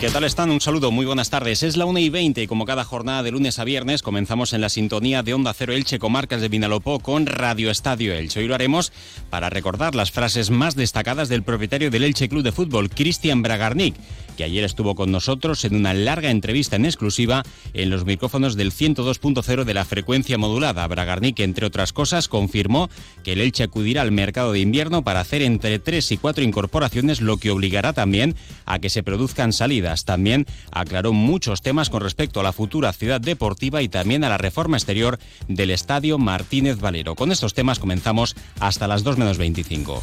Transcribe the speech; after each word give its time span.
¿Qué 0.00 0.10
tal 0.10 0.24
están? 0.24 0.50
Un 0.50 0.60
saludo, 0.60 0.90
muy 0.90 1.06
buenas 1.06 1.30
tardes. 1.30 1.62
Es 1.62 1.78
la 1.78 1.86
1 1.86 1.98
y 2.00 2.10
20 2.10 2.42
y 2.42 2.46
como 2.46 2.66
cada 2.66 2.84
jornada 2.84 3.22
de 3.22 3.30
lunes 3.30 3.58
a 3.58 3.64
viernes 3.64 4.02
comenzamos 4.02 4.52
en 4.52 4.60
la 4.60 4.68
sintonía 4.68 5.22
de 5.22 5.32
Onda 5.32 5.54
Cero 5.54 5.72
Elche 5.72 5.98
Comarcas 5.98 6.42
de 6.42 6.50
Vinalopó 6.50 7.00
con 7.00 7.24
Radio 7.24 7.70
Estadio 7.70 8.12
Elche. 8.12 8.40
Hoy 8.40 8.46
lo 8.46 8.54
haremos 8.54 8.92
para 9.30 9.48
recordar 9.48 9.94
las 9.94 10.10
frases 10.10 10.50
más 10.50 10.76
destacadas 10.76 11.30
del 11.30 11.42
propietario 11.42 11.90
del 11.90 12.04
Elche 12.04 12.28
Club 12.28 12.42
de 12.42 12.52
Fútbol, 12.52 12.90
Cristian 12.90 13.40
Bragarnik, 13.40 13.94
que 14.36 14.44
ayer 14.44 14.64
estuvo 14.64 14.94
con 14.94 15.10
nosotros 15.10 15.64
en 15.64 15.74
una 15.74 15.94
larga 15.94 16.30
entrevista 16.30 16.76
en 16.76 16.84
exclusiva 16.84 17.42
en 17.72 17.88
los 17.88 18.04
micrófonos 18.04 18.54
del 18.54 18.72
102.0 18.72 19.64
de 19.64 19.74
la 19.74 19.86
frecuencia 19.86 20.36
modulada. 20.36 20.86
Bragarnik, 20.86 21.40
entre 21.40 21.64
otras 21.64 21.94
cosas, 21.94 22.28
confirmó 22.28 22.90
que 23.24 23.32
el 23.32 23.40
Elche 23.40 23.64
acudirá 23.64 24.02
al 24.02 24.12
mercado 24.12 24.52
de 24.52 24.60
invierno 24.60 25.02
para 25.04 25.20
hacer 25.20 25.40
entre 25.40 25.78
3 25.78 26.12
y 26.12 26.16
4 26.18 26.44
incorporaciones, 26.44 27.22
lo 27.22 27.38
que 27.38 27.50
obligará 27.50 27.94
también 27.94 28.36
a 28.66 28.78
que 28.78 28.90
se 28.90 29.02
produzcan 29.02 29.54
salidas 29.54 29.85
también 30.04 30.46
aclaró 30.70 31.12
muchos 31.12 31.62
temas 31.62 31.90
con 31.90 32.02
respecto 32.02 32.40
a 32.40 32.42
la 32.42 32.52
futura 32.52 32.92
ciudad 32.92 33.20
deportiva 33.20 33.82
y 33.82 33.88
también 33.88 34.24
a 34.24 34.28
la 34.28 34.38
reforma 34.38 34.76
exterior 34.76 35.18
del 35.48 35.70
Estadio 35.70 36.18
Martínez 36.18 36.78
Valero. 36.78 37.14
Con 37.14 37.32
estos 37.32 37.54
temas 37.54 37.78
comenzamos 37.78 38.34
hasta 38.60 38.88
las 38.88 39.04
2 39.04 39.18
menos 39.18 39.38
25. 39.38 40.02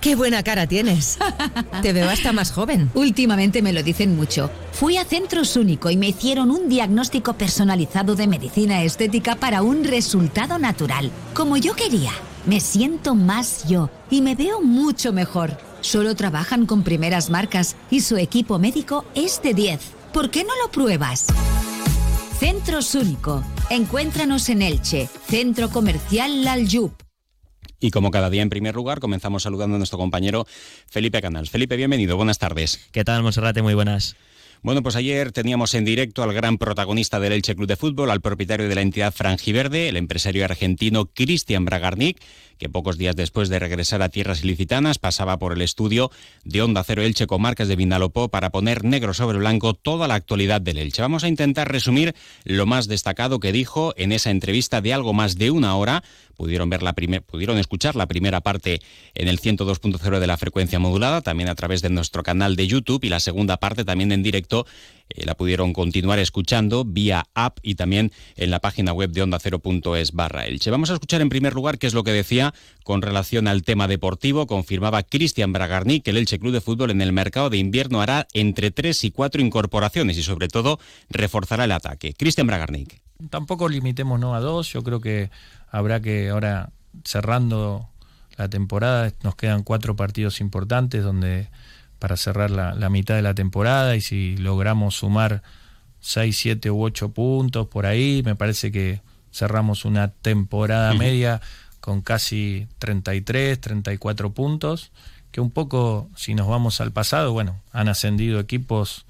¡Qué 0.00 0.14
buena 0.14 0.44
cara 0.44 0.66
tienes! 0.66 1.18
Te 1.82 1.92
veo 1.92 2.08
hasta 2.08 2.32
más 2.32 2.52
joven. 2.52 2.90
Últimamente 2.94 3.62
me 3.62 3.72
lo 3.72 3.82
dicen 3.82 4.16
mucho. 4.16 4.50
Fui 4.72 4.96
a 4.96 5.04
Centros 5.04 5.56
Único 5.56 5.90
y 5.90 5.96
me 5.96 6.08
hicieron 6.08 6.50
un 6.50 6.68
diagnóstico 6.68 7.32
personalizado 7.34 8.14
de 8.14 8.28
medicina 8.28 8.82
estética 8.84 9.34
para 9.34 9.62
un 9.62 9.84
resultado 9.84 10.58
natural, 10.58 11.10
como 11.34 11.56
yo 11.56 11.74
quería. 11.74 12.12
Me 12.46 12.60
siento 12.60 13.14
más 13.16 13.66
yo 13.68 13.90
y 14.08 14.22
me 14.22 14.36
veo 14.36 14.60
mucho 14.60 15.12
mejor. 15.12 15.67
Solo 15.88 16.14
trabajan 16.14 16.66
con 16.66 16.82
primeras 16.82 17.30
marcas 17.30 17.74
y 17.90 18.02
su 18.02 18.18
equipo 18.18 18.58
médico 18.58 19.06
es 19.14 19.40
de 19.40 19.54
10. 19.54 19.80
¿Por 20.12 20.30
qué 20.30 20.44
no 20.44 20.50
lo 20.62 20.70
pruebas? 20.70 21.28
Centros 22.38 22.94
Único. 22.94 23.42
Encuéntranos 23.70 24.50
en 24.50 24.60
Elche, 24.60 25.08
Centro 25.28 25.70
Comercial 25.70 26.44
Lalyup. 26.44 26.92
Y 27.80 27.90
como 27.90 28.10
cada 28.10 28.28
día, 28.28 28.42
en 28.42 28.50
primer 28.50 28.74
lugar, 28.74 29.00
comenzamos 29.00 29.44
saludando 29.44 29.76
a 29.76 29.78
nuestro 29.78 29.96
compañero 29.96 30.46
Felipe 30.90 31.22
Canals. 31.22 31.48
Felipe, 31.48 31.74
bienvenido, 31.76 32.18
buenas 32.18 32.38
tardes. 32.38 32.86
¿Qué 32.92 33.02
tal, 33.02 33.22
Monserrate? 33.22 33.62
Muy 33.62 33.72
buenas. 33.72 34.14
Bueno, 34.62 34.82
pues 34.82 34.96
ayer 34.96 35.30
teníamos 35.30 35.72
en 35.74 35.84
directo 35.84 36.24
al 36.24 36.32
gran 36.32 36.58
protagonista 36.58 37.20
del 37.20 37.32
Elche 37.32 37.54
Club 37.54 37.68
de 37.68 37.76
Fútbol, 37.76 38.10
al 38.10 38.20
propietario 38.20 38.68
de 38.68 38.74
la 38.74 38.80
entidad 38.80 39.14
Frangiverde, 39.14 39.88
el 39.88 39.96
empresario 39.96 40.44
argentino 40.44 41.06
Cristian 41.06 41.64
Bragarnik, 41.64 42.20
que 42.58 42.68
pocos 42.68 42.98
días 42.98 43.14
después 43.14 43.48
de 43.48 43.60
regresar 43.60 44.02
a 44.02 44.08
tierras 44.08 44.42
ilicitanas 44.42 44.98
pasaba 44.98 45.38
por 45.38 45.52
el 45.52 45.62
estudio 45.62 46.10
de 46.44 46.60
Onda 46.60 46.82
Cero 46.82 47.02
Elche 47.02 47.28
Comarcas 47.28 47.68
de 47.68 47.76
Vinalopó 47.76 48.30
para 48.30 48.50
poner 48.50 48.84
negro 48.84 49.14
sobre 49.14 49.38
blanco 49.38 49.74
toda 49.74 50.08
la 50.08 50.14
actualidad 50.14 50.60
del 50.60 50.78
Elche. 50.78 51.02
Vamos 51.02 51.22
a 51.22 51.28
intentar 51.28 51.70
resumir 51.70 52.16
lo 52.44 52.66
más 52.66 52.88
destacado 52.88 53.38
que 53.38 53.52
dijo 53.52 53.94
en 53.96 54.10
esa 54.10 54.30
entrevista 54.30 54.80
de 54.80 54.92
algo 54.92 55.12
más 55.12 55.38
de 55.38 55.52
una 55.52 55.76
hora. 55.76 56.02
Pudieron, 56.38 56.70
ver 56.70 56.84
la 56.84 56.94
pudieron 56.94 57.58
escuchar 57.58 57.96
la 57.96 58.06
primera 58.06 58.40
parte 58.40 58.80
en 59.14 59.26
el 59.26 59.40
102.0 59.40 60.20
de 60.20 60.26
la 60.28 60.36
frecuencia 60.36 60.78
modulada, 60.78 61.20
también 61.20 61.48
a 61.48 61.56
través 61.56 61.82
de 61.82 61.90
nuestro 61.90 62.22
canal 62.22 62.54
de 62.54 62.68
YouTube 62.68 63.02
y 63.02 63.08
la 63.08 63.18
segunda 63.18 63.56
parte 63.56 63.84
también 63.84 64.12
en 64.12 64.22
directo 64.22 64.64
eh, 65.08 65.26
la 65.26 65.34
pudieron 65.34 65.72
continuar 65.72 66.20
escuchando 66.20 66.84
vía 66.84 67.26
app 67.34 67.58
y 67.62 67.74
también 67.74 68.12
en 68.36 68.52
la 68.52 68.60
página 68.60 68.92
web 68.92 69.10
de 69.10 69.22
onda 69.22 69.40
cero.es 69.40 70.12
barra 70.12 70.46
Elche. 70.46 70.70
Vamos 70.70 70.90
a 70.90 70.94
escuchar 70.94 71.22
en 71.22 71.28
primer 71.28 71.54
lugar 71.54 71.76
qué 71.76 71.88
es 71.88 71.94
lo 71.94 72.04
que 72.04 72.12
decía 72.12 72.54
con 72.84 73.02
relación 73.02 73.48
al 73.48 73.64
tema 73.64 73.88
deportivo. 73.88 74.46
Confirmaba 74.46 75.02
Cristian 75.02 75.52
Bragarni 75.52 76.02
que 76.02 76.10
el 76.10 76.18
Elche 76.18 76.38
Club 76.38 76.52
de 76.52 76.60
Fútbol 76.60 76.92
en 76.92 77.02
el 77.02 77.12
mercado 77.12 77.50
de 77.50 77.58
invierno 77.58 78.00
hará 78.00 78.28
entre 78.32 78.70
tres 78.70 79.02
y 79.02 79.10
cuatro 79.10 79.42
incorporaciones 79.42 80.16
y 80.18 80.22
sobre 80.22 80.46
todo 80.46 80.78
reforzará 81.10 81.64
el 81.64 81.72
ataque. 81.72 82.14
Cristian 82.14 82.46
Bragarnik. 82.46 83.07
Tampoco 83.30 83.68
limitémonos 83.68 84.36
a 84.36 84.38
dos, 84.38 84.72
yo 84.72 84.84
creo 84.84 85.00
que 85.00 85.32
habrá 85.72 86.00
que 86.00 86.28
ahora 86.28 86.70
cerrando 87.04 87.88
la 88.36 88.48
temporada, 88.48 89.12
nos 89.24 89.34
quedan 89.34 89.64
cuatro 89.64 89.96
partidos 89.96 90.40
importantes 90.40 91.02
donde 91.02 91.48
para 91.98 92.16
cerrar 92.16 92.52
la, 92.52 92.88
mitad 92.90 93.16
de 93.16 93.22
la 93.22 93.34
temporada 93.34 93.96
y 93.96 94.00
si 94.02 94.36
logramos 94.36 94.94
sumar 94.94 95.42
6, 95.98 96.38
7 96.38 96.70
u 96.70 96.80
8 96.84 97.08
puntos 97.08 97.66
por 97.66 97.86
ahí, 97.86 98.22
me 98.24 98.36
parece 98.36 98.70
que 98.70 99.02
cerramos 99.32 99.84
una 99.84 100.12
temporada 100.12 100.94
media 100.94 101.40
con 101.80 102.02
casi 102.02 102.68
33, 102.78 103.60
34 103.60 104.32
puntos, 104.32 104.92
que 105.32 105.40
un 105.40 105.50
poco, 105.50 106.08
si 106.14 106.36
nos 106.36 106.46
vamos 106.46 106.80
al 106.80 106.92
pasado, 106.92 107.32
bueno, 107.32 107.60
han 107.72 107.88
ascendido 107.88 108.38
equipos 108.38 109.06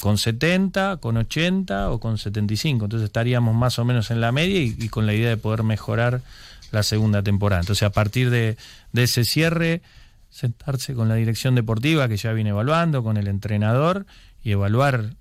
con 0.00 0.18
70, 0.18 0.98
con 0.98 1.16
80 1.16 1.90
o 1.90 2.00
con 2.00 2.18
75, 2.18 2.84
entonces 2.86 3.06
estaríamos 3.06 3.54
más 3.54 3.78
o 3.78 3.84
menos 3.84 4.10
en 4.10 4.20
la 4.20 4.32
media 4.32 4.60
y, 4.60 4.88
con 4.88 5.06
la 5.06 5.14
idea 5.14 5.30
de 5.30 5.36
poder 5.36 5.62
mejorar 5.62 6.22
la 6.70 6.82
segunda 6.82 7.22
temporada. 7.22 7.60
Entonces 7.60 7.82
a 7.82 7.90
partir 7.90 8.30
de, 8.30 8.56
de 8.92 9.02
ese 9.02 9.24
cierre 9.24 9.82
sentarse 10.30 10.94
con 10.94 11.08
la 11.08 11.14
dirección 11.14 11.54
deportiva 11.54 12.08
que 12.08 12.16
ya 12.16 12.32
viene 12.32 12.50
evaluando, 12.50 13.02
con 13.02 13.16
el 13.16 13.26
entrenador 13.26 14.06
y 14.42 14.52
evaluar 14.52 15.12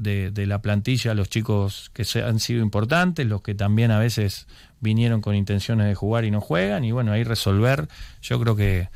de, 0.00 0.46
la 0.46 0.62
plantilla 0.62 1.12
a 1.12 1.14
los 1.14 1.28
chicos 1.28 1.90
que 1.92 2.04
han 2.20 2.40
sido 2.40 2.62
importantes, 2.62 3.26
los 3.26 3.42
que 3.42 3.54
también 3.54 3.90
a 3.90 3.98
veces 3.98 4.46
vinieron 4.80 5.20
con 5.20 5.34
intenciones 5.34 5.86
de 5.86 5.94
jugar 5.94 6.24
y 6.24 6.30
no 6.30 6.40
juegan, 6.40 6.84
y 6.84 6.92
bueno, 6.92 7.12
ahí 7.12 7.22
resolver, 7.22 7.88
yo 8.22 8.40
creo 8.40 8.56
que 8.56 8.88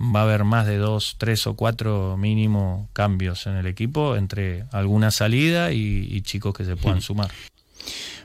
va 0.00 0.20
a 0.20 0.22
haber 0.24 0.44
más 0.44 0.66
de 0.66 0.76
dos, 0.76 1.16
tres 1.18 1.46
o 1.46 1.54
cuatro 1.54 2.16
mínimo 2.16 2.88
cambios 2.92 3.46
en 3.46 3.56
el 3.56 3.66
equipo 3.66 4.16
entre 4.16 4.64
alguna 4.72 5.10
salida 5.10 5.72
y, 5.72 6.08
y 6.10 6.22
chicos 6.22 6.54
que 6.54 6.64
se 6.64 6.76
puedan 6.76 7.00
sumar. 7.00 7.30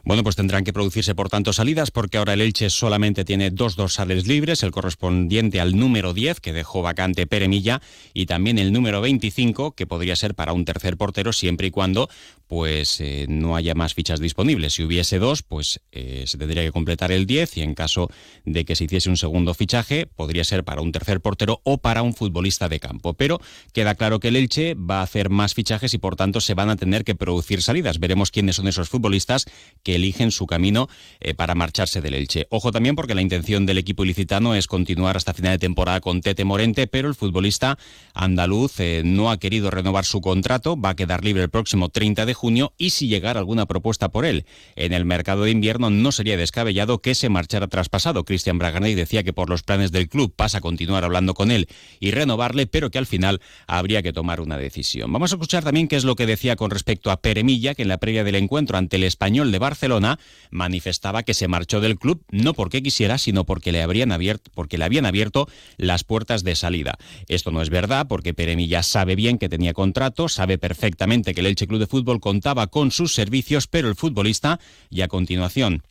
Bueno, 0.04 0.24
pues 0.24 0.36
tendrán 0.36 0.64
que 0.64 0.74
producirse 0.74 1.14
por 1.14 1.30
tanto 1.30 1.54
salidas 1.54 1.92
porque 1.92 2.18
ahora 2.18 2.34
el 2.34 2.42
Elche 2.42 2.72
solamente 2.72 3.24
tiene 3.24 3.52
dos 3.52 3.76
dorsales 3.76 4.26
libres, 4.28 4.64
el 4.64 4.72
correspondiente 4.72 5.62
al 5.62 5.78
número 5.78 6.14
10 6.14 6.40
que 6.40 6.54
dejó 6.54 6.82
vacante 6.82 7.28
Peremilla 7.28 7.82
y 8.14 8.26
también 8.26 8.58
el 8.58 8.74
número 8.74 9.02
25 9.02 9.74
que 9.74 9.86
podría 9.86 10.16
ser 10.16 10.34
para 10.34 10.54
un 10.54 10.66
tercer 10.66 10.98
portero 10.98 11.34
siempre 11.34 11.68
y 11.68 11.72
cuando 11.72 12.10
pues 12.52 13.00
eh, 13.00 13.28
no 13.30 13.56
haya 13.56 13.76
más 13.76 13.94
fichas 13.94 14.20
disponibles. 14.20 14.74
Si 14.74 14.84
hubiese 14.84 15.20
dos, 15.20 15.42
pues 15.42 15.80
eh, 15.94 16.26
se 16.28 16.38
tendría 16.38 16.64
que 16.64 16.74
completar 16.74 17.10
el 17.14 17.26
10 17.26 17.56
y 17.56 17.62
en 17.62 17.76
caso 17.76 18.10
de 18.44 18.66
que 18.66 18.76
se 18.76 18.84
hiciese 18.84 19.10
un 19.10 19.16
segundo 19.16 19.54
fichaje 19.54 20.06
podría 20.06 20.44
ser 20.44 20.66
para 20.66 20.82
un 20.82 20.92
tercer 20.92 21.22
portero 21.22 21.62
o 21.64 21.78
para 21.78 22.02
un 22.02 22.14
futbolista 22.14 22.68
de 22.68 22.82
campo. 22.82 23.14
Pero 23.14 23.40
queda 23.72 23.96
claro 23.96 24.20
que 24.20 24.28
el 24.28 24.36
Elche 24.36 24.74
va 24.74 25.00
a 25.00 25.04
hacer 25.04 25.30
más 25.30 25.54
fichajes 25.54 25.94
y 25.94 25.98
por 25.98 26.18
tanto 26.18 26.42
se 26.42 26.54
van 26.54 26.70
a 26.70 26.76
tener 26.76 27.06
que 27.06 27.16
producir 27.16 27.62
salidas. 27.62 28.02
Veremos 28.02 28.32
quiénes 28.32 28.58
son 28.58 28.68
esos 28.68 28.90
futbolistas 28.90 29.46
que 29.82 29.96
eligen 29.96 30.32
su 30.32 30.46
camino 30.46 30.90
eh, 31.22 31.34
para 31.34 31.56
marcharse 31.56 32.02
del 32.02 32.16
Elche. 32.16 32.48
Ojo 32.50 32.74
también 32.74 32.98
porque 32.98 33.16
la 33.16 33.22
intención 33.22 33.66
del 33.66 33.78
equipo 33.78 34.04
ilicitano 34.04 34.56
es 34.56 34.68
continuar 34.68 35.16
hasta 35.16 35.34
final 35.34 35.54
de 35.54 35.60
temporada 35.60 36.02
con 36.02 36.20
Tete 36.20 36.44
Morente, 36.44 36.88
pero 36.88 37.08
el 37.08 37.16
futbolista 37.16 37.78
andaluz 38.14 38.74
no 39.06 39.32
ha 39.32 39.38
querido 39.38 39.72
renovar 39.72 40.04
su 40.04 40.20
contrato, 40.20 40.76
va 40.76 40.90
a 40.90 40.96
quedar 40.98 41.24
libre 41.24 41.44
el 41.44 41.50
próximo 41.50 41.88
30 41.88 42.26
de 42.26 42.41
junio 42.42 42.74
y 42.80 42.90
si 42.90 43.08
llegara 43.08 43.40
alguna 43.40 43.68
propuesta 43.68 44.10
por 44.10 44.26
él 44.26 44.46
en 44.76 44.94
el 44.94 45.06
mercado 45.06 45.44
de 45.44 45.52
invierno 45.52 45.92
no 45.92 46.12
sería 46.12 46.38
descabellado 46.38 47.00
que 47.00 47.14
se 47.14 47.30
marchara 47.30 47.68
traspasado. 47.68 48.26
Cristian 48.26 48.58
Braganey 48.58 48.96
decía 48.96 49.22
que 49.22 49.32
por 49.32 49.48
los 49.48 49.62
planes 49.62 49.92
del 49.92 50.10
club 50.10 50.34
pasa 50.36 50.58
a 50.58 50.62
continuar 50.62 51.04
hablando 51.04 51.36
con 51.36 51.52
él 51.52 51.68
y 52.00 52.10
renovarle, 52.10 52.66
pero 52.66 52.90
que 52.90 52.98
al 52.98 53.06
final 53.06 53.42
habría 53.68 54.02
que 54.02 54.12
tomar 54.12 54.42
una 54.42 54.58
decisión. 54.58 55.14
Vamos 55.14 55.32
a 55.32 55.36
escuchar 55.36 55.64
también 55.64 55.88
qué 55.88 55.98
es 55.98 56.04
lo 56.04 56.16
que 56.16 56.26
decía 56.26 56.56
con 56.56 56.72
respecto 56.72 57.12
a 57.12 57.22
Peremilla, 57.22 57.76
que 57.76 57.84
en 57.84 57.90
la 57.90 58.00
previa 58.00 58.24
del 58.24 58.36
encuentro 58.36 58.76
ante 58.76 58.96
el 58.96 59.04
español 59.04 59.52
de 59.52 59.60
Barcelona 59.60 60.18
manifestaba 60.50 61.22
que 61.22 61.36
se 61.36 61.48
marchó 61.48 61.80
del 61.80 62.00
club 62.00 62.24
no 62.32 62.56
porque 62.56 62.82
quisiera, 62.82 63.20
sino 63.20 63.46
porque 63.46 63.72
le, 63.72 63.84
habrían 63.84 64.12
abierto, 64.12 64.50
porque 64.56 64.80
le 64.80 64.86
habían 64.86 65.06
abierto 65.06 65.48
las 65.78 66.04
puertas 66.04 66.44
de 66.44 66.56
salida. 66.56 66.98
Esto 67.28 67.52
no 67.52 67.62
es 67.62 67.70
verdad 67.70 68.08
porque 68.10 68.34
Peremilla 68.34 68.82
sabe 68.82 69.16
bien 69.16 69.38
que 69.38 69.48
tenía 69.48 69.74
contrato, 69.74 70.28
sabe 70.28 70.58
perfectamente 70.58 71.36
que 71.36 71.42
el 71.42 71.48
Elche 71.48 71.68
Club 71.68 71.80
de 71.80 71.88
Fútbol 71.88 72.20
contaba 72.32 72.68
con 72.68 72.92
sus 72.92 73.14
servicios, 73.14 73.68
pero 73.68 73.90
el 73.90 73.96
futbolista, 73.96 74.62
y 74.90 75.02
a 75.02 75.10
continuación 75.10 75.84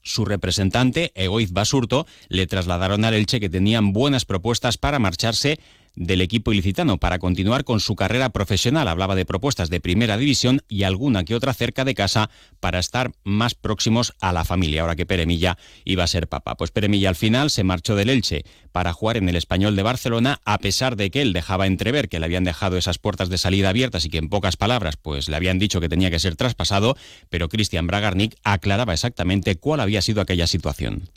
su 0.00 0.24
representante, 0.24 1.10
Egoiz 1.16 1.52
Basurto, 1.52 2.06
le 2.28 2.46
trasladaron 2.46 3.04
al 3.04 3.14
Elche 3.14 3.40
que 3.40 3.50
tenían 3.50 3.92
buenas 3.92 4.24
propuestas 4.24 4.78
para 4.78 5.00
marcharse 5.00 5.58
del 5.98 6.20
equipo 6.20 6.52
ilicitano 6.52 6.98
para 6.98 7.18
continuar 7.18 7.64
con 7.64 7.80
su 7.80 7.96
carrera 7.96 8.30
profesional. 8.30 8.88
Hablaba 8.88 9.16
de 9.16 9.26
propuestas 9.26 9.68
de 9.68 9.80
primera 9.80 10.16
división 10.16 10.62
y 10.68 10.84
alguna 10.84 11.24
que 11.24 11.34
otra 11.34 11.52
cerca 11.52 11.84
de 11.84 11.94
casa 11.94 12.30
para 12.60 12.78
estar 12.78 13.12
más 13.24 13.54
próximos 13.54 14.14
a 14.20 14.32
la 14.32 14.44
familia, 14.44 14.82
ahora 14.82 14.96
que 14.96 15.06
Peremilla 15.06 15.58
iba 15.84 16.04
a 16.04 16.06
ser 16.06 16.28
papá. 16.28 16.56
Pues 16.56 16.70
Peremilla 16.70 17.08
al 17.08 17.16
final 17.16 17.50
se 17.50 17.64
marchó 17.64 17.96
del 17.96 18.10
Elche 18.10 18.44
para 18.70 18.92
jugar 18.92 19.16
en 19.16 19.28
el 19.28 19.36
Español 19.36 19.74
de 19.74 19.82
Barcelona, 19.82 20.40
a 20.44 20.58
pesar 20.58 20.96
de 20.96 21.10
que 21.10 21.20
él 21.20 21.32
dejaba 21.32 21.66
entrever 21.66 22.08
que 22.08 22.20
le 22.20 22.26
habían 22.26 22.44
dejado 22.44 22.76
esas 22.76 22.98
puertas 22.98 23.28
de 23.28 23.38
salida 23.38 23.70
abiertas 23.70 24.04
y 24.04 24.10
que 24.10 24.18
en 24.18 24.28
pocas 24.28 24.56
palabras 24.56 24.96
pues 24.96 25.28
le 25.28 25.36
habían 25.36 25.58
dicho 25.58 25.80
que 25.80 25.88
tenía 25.88 26.10
que 26.10 26.20
ser 26.20 26.36
traspasado, 26.36 26.96
pero 27.28 27.48
Cristian 27.48 27.88
Bragarnik 27.88 28.36
aclaraba 28.44 28.92
exactamente 28.92 29.56
cuál 29.56 29.80
había 29.80 30.00
sido 30.00 30.20
aquella 30.20 30.46
situación. 30.46 31.08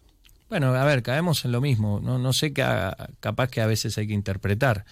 Bueno, 0.51 0.75
a 0.75 0.83
ver, 0.83 1.01
caemos 1.01 1.45
en 1.45 1.53
lo 1.53 1.61
mismo. 1.61 2.01
No, 2.03 2.19
no 2.19 2.33
sé, 2.33 2.51
qué 2.51 2.61
capaz 3.21 3.47
que 3.47 3.61
a 3.61 3.67
veces 3.67 3.97
hay 3.97 4.07
que 4.07 4.13
interpretar. 4.13 4.83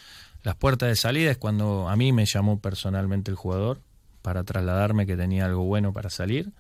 Las 0.42 0.56
puertas 0.56 0.88
de 0.88 0.96
salida 0.96 1.32
es 1.32 1.38
cuando 1.38 1.90
a 1.90 1.98
mí 1.98 2.14
me 2.14 2.26
llamó 2.26 2.62
personalmente 2.62 3.30
el 3.30 3.36
jugador 3.36 3.82
para 4.22 4.46
trasladarme 4.46 5.06
que 5.06 5.18
tenía 5.18 5.48
algo 5.48 5.66
bueno 5.66 5.92
para 5.92 6.10
salir 6.10 6.54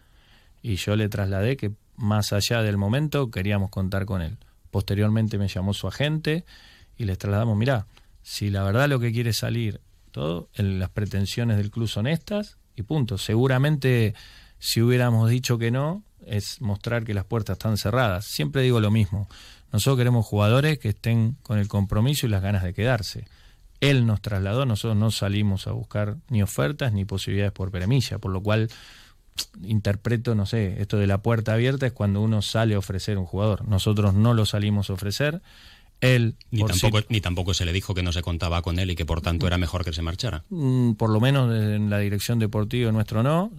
y 0.61 0.75
yo 0.75 0.97
le 0.97 1.07
trasladé 1.07 1.55
que 1.55 1.71
más 1.95 2.33
allá 2.33 2.61
del 2.61 2.75
momento 2.75 3.31
queríamos 3.31 3.69
contar 3.69 4.05
con 4.05 4.21
él. 4.21 4.37
Posteriormente 4.69 5.37
me 5.37 5.47
llamó 5.47 5.73
su 5.73 5.87
agente 5.87 6.43
y 6.97 7.05
les 7.05 7.17
trasladamos, 7.17 7.55
mira, 7.55 7.87
si 8.21 8.49
la 8.49 8.63
verdad 8.63 8.89
lo 8.89 8.99
que 8.99 9.13
quiere 9.13 9.31
salir, 9.31 9.79
todo, 10.11 10.49
en 10.55 10.77
las 10.77 10.89
pretensiones 10.89 11.55
del 11.55 11.71
club 11.71 11.87
son 11.87 12.05
estas 12.05 12.57
y 12.75 12.81
punto. 12.81 13.17
Seguramente 13.17 14.13
si 14.57 14.81
hubiéramos 14.81 15.29
dicho 15.29 15.57
que 15.57 15.71
no, 15.71 16.03
es 16.29 16.61
mostrar 16.61 17.03
que 17.03 17.13
las 17.13 17.25
puertas 17.25 17.55
están 17.55 17.77
cerradas. 17.77 18.25
Siempre 18.25 18.61
digo 18.61 18.79
lo 18.79 18.91
mismo. 18.91 19.27
Nosotros 19.71 19.97
queremos 19.97 20.25
jugadores 20.25 20.79
que 20.79 20.89
estén 20.89 21.37
con 21.43 21.59
el 21.59 21.67
compromiso 21.67 22.25
y 22.25 22.29
las 22.29 22.41
ganas 22.41 22.63
de 22.63 22.73
quedarse. 22.73 23.25
Él 23.81 24.05
nos 24.05 24.21
trasladó, 24.21 24.65
nosotros 24.65 24.97
no 24.97 25.11
salimos 25.11 25.67
a 25.67 25.71
buscar 25.71 26.17
ni 26.29 26.41
ofertas 26.41 26.91
ni 26.91 27.05
posibilidades 27.05 27.53
por 27.53 27.71
peremilla, 27.71 28.17
por 28.17 28.31
lo 28.31 28.41
cual 28.41 28.69
interpreto, 29.63 30.35
no 30.35 30.45
sé, 30.45 30.81
esto 30.81 30.97
de 30.97 31.07
la 31.07 31.21
puerta 31.21 31.53
abierta 31.53 31.85
es 31.85 31.93
cuando 31.93 32.21
uno 32.21 32.41
sale 32.41 32.75
a 32.75 32.79
ofrecer 32.79 33.17
un 33.17 33.25
jugador. 33.25 33.67
Nosotros 33.67 34.13
no 34.13 34.33
lo 34.33 34.45
salimos 34.45 34.89
a 34.89 34.93
ofrecer. 34.93 35.41
Él, 36.01 36.35
ni, 36.51 36.63
tampoco, 36.63 36.99
ni 37.09 37.19
tampoco 37.19 37.53
se 37.53 37.65
le 37.65 37.73
dijo 37.73 37.93
que 37.93 38.03
no 38.03 38.13
se 38.13 38.21
contaba 38.21 38.61
con 38.61 38.79
él 38.79 38.91
y 38.91 38.95
que 38.95 39.05
por 39.05 39.21
tanto 39.21 39.47
era 39.47 39.57
mejor 39.57 39.83
que 39.83 39.91
se 39.91 40.01
marchara. 40.01 40.45
Mm, 40.49 40.93
por 40.93 41.09
lo 41.09 41.19
menos 41.19 41.53
en 41.53 41.89
la 41.89 41.99
dirección 41.99 42.39
deportiva 42.39 42.91
nuestro 42.91 43.21
no. 43.21 43.51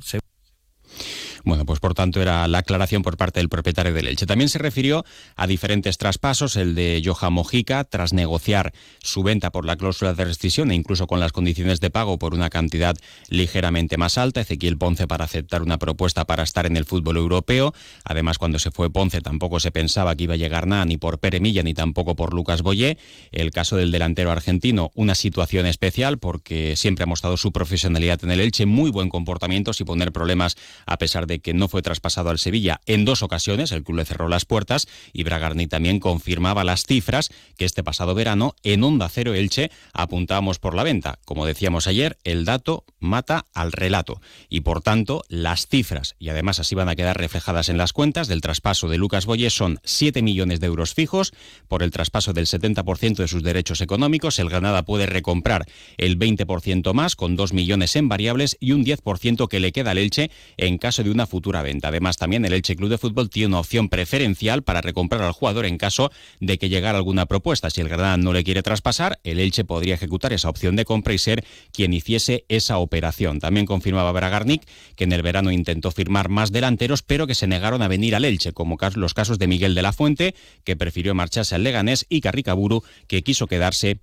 Bueno, 1.45 1.65
pues 1.65 1.81
por 1.81 1.95
tanto 1.95 2.21
era 2.21 2.47
la 2.49 2.59
aclaración 2.59 3.03
por 3.03 3.17
parte 3.17 3.41
del 3.41 3.49
propietario 3.49 3.95
del 3.95 4.07
Elche. 4.07 4.27
También 4.27 4.49
se 4.49 4.59
refirió 4.59 5.05
a 5.37 5.47
diferentes 5.47 5.97
traspasos, 5.99 6.57
el 6.57 6.75
de 6.75 7.03
Johan 7.05 7.33
Mojica, 7.33 7.85
tras 7.85 8.13
negociar 8.13 8.73
su 9.01 9.23
venta 9.23 9.51
por 9.51 9.65
la 9.65 9.77
cláusula 9.77 10.15
de 10.15 10.25
rescisión 10.25 10.71
e 10.71 10.75
incluso 10.75 11.07
con 11.07 11.21
las 11.21 11.33
condiciones 11.33 11.81
de 11.81 11.91
pago 11.91 12.19
por 12.19 12.35
una 12.35 12.51
cantidad 12.51 12.97
ligeramente 13.29 13.97
más 13.97 14.19
alta. 14.19 14.43
Ezequiel 14.43 14.77
Ponce 14.77 15.07
para 15.07 15.25
aceptar 15.25 15.63
una 15.63 15.79
propuesta 15.79 16.27
para 16.27 16.43
estar 16.43 16.67
en 16.67 16.77
el 16.77 16.85
fútbol 16.85 17.17
europeo. 17.17 17.73
Además, 18.05 18.39
cuando 18.39 18.59
se 18.59 18.71
fue 18.71 18.91
Ponce 18.91 19.21
tampoco 19.21 19.61
se 19.61 19.71
pensaba 19.71 20.15
que 20.15 20.25
iba 20.25 20.35
a 20.35 20.39
llegar 20.39 20.67
nada 20.67 20.85
ni 20.85 20.99
por 20.99 21.19
Pere 21.19 21.41
Milla 21.41 21.63
ni 21.63 21.75
tampoco 21.75 22.17
por 22.17 22.35
Lucas 22.35 22.63
Boyé. 22.63 22.99
El 23.33 23.51
caso 23.51 23.77
del 23.77 23.91
delantero 23.91 24.31
argentino, 24.31 24.91
una 24.95 25.15
situación 25.15 25.67
especial 25.67 26.19
porque 26.19 26.77
siempre 26.77 27.05
ha 27.05 27.07
mostrado 27.07 27.37
su 27.37 27.53
profesionalidad 27.53 28.23
en 28.25 28.31
el 28.31 28.41
Elche, 28.41 28.67
muy 28.67 28.91
buen 28.91 29.09
comportamiento 29.09 29.73
sin 29.73 29.87
poner 29.87 30.13
problemas 30.13 30.57
a 30.87 30.99
pesar 30.99 31.27
de 31.27 31.30
de 31.31 31.39
que 31.39 31.55
no 31.55 31.69
fue 31.69 31.81
traspasado 31.81 32.29
al 32.29 32.39
Sevilla 32.39 32.81
en 32.87 33.05
dos 33.05 33.23
ocasiones, 33.23 33.71
el 33.73 33.85
club 33.85 33.99
le 33.99 34.05
cerró 34.05 34.29
las 34.29 34.45
puertas 34.45 34.89
y 35.13 35.23
Bragarni 35.23 35.69
también 35.69 36.01
confirmaba 36.01 36.65
las 36.65 36.85
cifras 36.85 37.31
que 37.57 37.65
este 37.65 37.85
pasado 37.85 38.15
verano 38.15 38.55
en 38.65 38.83
Onda 38.83 39.09
Cero 39.09 39.33
Elche 39.33 39.71
apuntábamos 39.93 40.59
por 40.59 40.75
la 40.75 40.83
venta. 40.83 41.19
Como 41.25 41.47
decíamos 41.47 41.87
ayer, 41.87 42.19
el 42.25 42.45
dato 42.45 42.85
mata 42.99 43.47
al 43.55 43.71
relato 43.71 44.21
y 44.49 44.63
por 44.63 44.83
tanto 44.83 45.23
las 45.29 45.69
cifras, 45.69 46.17
y 46.19 46.31
además 46.31 46.59
así 46.59 46.75
van 46.75 46.89
a 46.89 46.97
quedar 46.97 47.17
reflejadas 47.17 47.69
en 47.69 47.79
las 47.79 47.93
cuentas 47.93 48.27
del 48.27 48.41
traspaso 48.41 48.89
de 48.89 48.99
Lucas 48.99 49.25
Boyes 49.25 49.55
son 49.55 49.79
7 49.85 50.23
millones 50.23 50.59
de 50.59 50.67
euros 50.67 50.95
fijos 50.95 51.33
por 51.69 51.85
el 51.85 51.93
traspaso 51.93 52.33
del 52.33 52.47
70% 52.47 53.17
de 53.17 53.29
sus 53.29 53.45
derechos 53.45 53.81
económicos. 53.81 54.41
El 54.41 54.51
Granada 54.51 54.85
puede 54.85 55.07
recomprar 55.07 55.67
el 55.97 56.19
20% 56.19 56.93
más 56.93 57.15
con 57.15 57.37
2 57.37 57.53
millones 57.53 57.95
en 57.95 58.09
variables 58.09 58.57
y 58.59 58.73
un 58.73 58.85
10% 58.85 59.49
que 59.49 59.61
le 59.61 59.71
queda 59.71 59.93
al 59.93 59.99
Elche 59.99 60.31
en 60.57 60.79
caso 60.79 61.05
de 61.05 61.11
una 61.21 61.27
futura 61.27 61.61
venta. 61.61 61.89
Además, 61.89 62.17
también 62.17 62.47
el 62.47 62.55
Elche 62.55 62.77
Club 62.77 62.89
de 62.89 62.97
Fútbol 62.97 63.29
tiene 63.29 63.49
una 63.49 63.61
opción 63.61 63.91
preferencial 63.91 64.63
para 64.63 64.81
recomprar 64.81 65.21
al 65.21 65.33
jugador 65.33 65.67
en 65.67 65.77
caso 65.77 66.11
de 66.41 66.57
que 66.57 66.71
llegara 66.71 66.97
alguna 66.97 67.27
propuesta. 67.27 67.69
Si 67.69 67.83
el 67.83 67.89
Granada 67.91 68.17
no 68.17 68.33
le 68.33 68.43
quiere 68.43 68.63
traspasar, 68.63 69.21
el 69.23 69.39
Elche 69.39 69.65
podría 69.65 69.95
ejecutar 69.95 70.33
esa 70.33 70.49
opción 70.49 70.77
de 70.77 70.87
compra 70.87 71.13
y 71.13 71.19
ser 71.19 71.45
quien 71.73 71.93
hiciese 71.93 72.47
esa 72.49 72.79
operación. 72.79 73.39
También 73.39 73.67
confirmaba 73.67 74.13
Bragarnik 74.13 74.63
que 74.97 75.05
en 75.05 75.13
el 75.13 75.21
verano 75.21 75.51
intentó 75.53 75.91
firmar 75.91 76.31
más 76.31 76.53
delanteros, 76.53 77.03
pero 77.03 77.27
que 77.27 77.35
se 77.35 77.47
negaron 77.47 77.83
a 77.83 77.89
venir 77.89 78.15
al 78.15 78.25
Elche, 78.25 78.53
como 78.53 78.79
los 78.95 79.13
casos 79.13 79.39
de 79.39 79.47
Miguel 79.47 79.75
de 79.75 79.83
la 79.83 79.93
Fuente, 79.93 80.35
que 80.65 80.77
prefirió 80.77 81.15
marcharse 81.15 81.55
al 81.55 81.65
Leganés, 81.65 82.07
y 82.09 82.23
Carricaburu, 82.23 82.83
que 83.07 83.23
quiso 83.23 83.47
quedarse 83.47 84.01